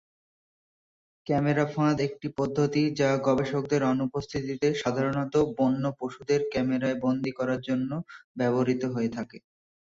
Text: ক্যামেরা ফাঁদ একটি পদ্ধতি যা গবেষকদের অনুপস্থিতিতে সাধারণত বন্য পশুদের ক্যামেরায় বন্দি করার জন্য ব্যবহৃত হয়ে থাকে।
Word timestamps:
ক্যামেরা 1.27 1.65
ফাঁদ 1.73 1.97
একটি 2.07 2.27
পদ্ধতি 2.37 2.83
যা 2.99 3.09
গবেষকদের 3.27 3.81
অনুপস্থিতিতে 3.91 4.67
সাধারণত 4.81 5.33
বন্য 5.57 5.83
পশুদের 5.99 6.41
ক্যামেরায় 6.51 6.97
বন্দি 7.03 7.31
করার 7.39 7.59
জন্য 7.67 7.91
ব্যবহৃত 8.37 8.83
হয়ে 8.93 9.11
থাকে। 9.17 9.37